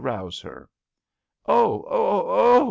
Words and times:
rouse 0.01 0.39
her." 0.39 0.67
Oh, 1.45 1.85
oh, 1.87 1.87
oh 2.27 2.57